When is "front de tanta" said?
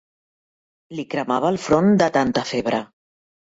1.67-2.47